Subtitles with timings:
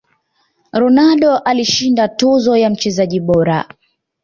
[0.71, 3.65] ronaldo alishinda tuzo ya mchezaji bora